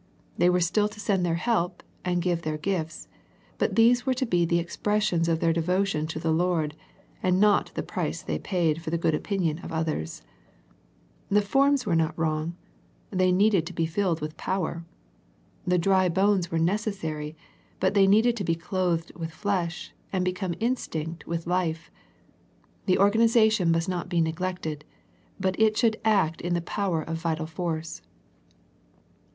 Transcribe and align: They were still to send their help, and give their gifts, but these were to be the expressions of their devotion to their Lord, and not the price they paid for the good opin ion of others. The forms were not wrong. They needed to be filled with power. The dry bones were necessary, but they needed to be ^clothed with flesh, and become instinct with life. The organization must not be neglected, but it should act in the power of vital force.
They 0.35 0.49
were 0.49 0.61
still 0.61 0.87
to 0.87 0.99
send 0.99 1.23
their 1.23 1.35
help, 1.35 1.83
and 2.03 2.23
give 2.23 2.41
their 2.41 2.57
gifts, 2.57 3.07
but 3.59 3.75
these 3.75 4.03
were 4.03 4.15
to 4.15 4.25
be 4.25 4.45
the 4.45 4.57
expressions 4.57 5.29
of 5.29 5.39
their 5.41 5.53
devotion 5.53 6.07
to 6.07 6.17
their 6.17 6.31
Lord, 6.31 6.73
and 7.21 7.39
not 7.39 7.71
the 7.75 7.83
price 7.83 8.23
they 8.23 8.39
paid 8.39 8.81
for 8.81 8.89
the 8.89 8.97
good 8.97 9.13
opin 9.13 9.43
ion 9.43 9.59
of 9.59 9.71
others. 9.71 10.23
The 11.29 11.43
forms 11.43 11.85
were 11.85 11.95
not 11.95 12.17
wrong. 12.17 12.55
They 13.11 13.31
needed 13.31 13.67
to 13.67 13.73
be 13.73 13.85
filled 13.85 14.21
with 14.21 14.37
power. 14.37 14.83
The 15.67 15.77
dry 15.77 16.09
bones 16.09 16.49
were 16.49 16.57
necessary, 16.57 17.35
but 17.79 17.93
they 17.93 18.07
needed 18.07 18.35
to 18.37 18.43
be 18.43 18.55
^clothed 18.55 19.15
with 19.15 19.29
flesh, 19.29 19.93
and 20.11 20.25
become 20.25 20.55
instinct 20.59 21.27
with 21.27 21.45
life. 21.45 21.91
The 22.87 22.97
organization 22.97 23.69
must 23.69 23.87
not 23.87 24.09
be 24.09 24.19
neglected, 24.19 24.83
but 25.39 25.59
it 25.59 25.77
should 25.77 25.99
act 26.03 26.41
in 26.41 26.55
the 26.55 26.61
power 26.61 27.03
of 27.03 27.19
vital 27.21 27.45
force. 27.45 28.01